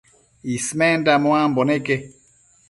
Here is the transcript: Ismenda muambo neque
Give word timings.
Ismenda 0.55 1.11
muambo 1.23 1.61
neque 1.69 1.95